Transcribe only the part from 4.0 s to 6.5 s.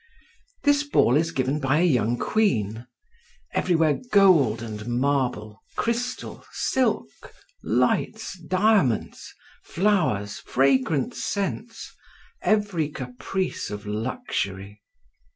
gold and marble, crystal,